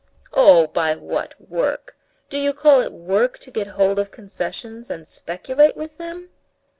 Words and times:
"Oh, 0.33 0.65
by 0.65 0.95
what 0.95 1.35
work? 1.39 1.95
Do 2.31 2.39
you 2.39 2.53
call 2.55 2.81
it 2.81 2.91
work 2.91 3.37
to 3.37 3.51
get 3.51 3.67
hold 3.77 3.99
of 3.99 4.09
concessions 4.09 4.89
and 4.89 5.07
speculate 5.07 5.77
with 5.77 5.99
them?" 5.99 6.29